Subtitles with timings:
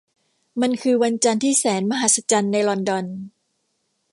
[0.61, 3.05] มันคือวันจันทร์ที่แสนมหัศจรรย์ในลอนดอน